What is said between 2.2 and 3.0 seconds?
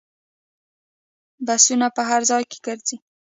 ځای کې ګرځي.